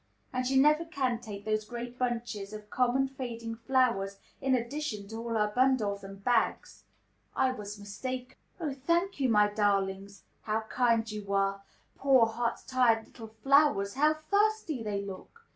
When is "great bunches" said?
1.63-2.53